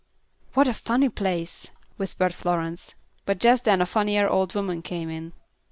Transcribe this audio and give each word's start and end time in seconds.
"What 0.55 0.67
a 0.67 0.73
funny 0.73 1.09
place," 1.09 1.67
whispered 1.97 2.33
Florence; 2.33 2.95
but 3.27 3.39
just 3.39 3.65
then 3.65 3.83
a 3.83 3.85
funnier 3.85 4.27
old 4.27 4.55
woman 4.55 4.81
came 4.81 5.11
in. 5.11 5.31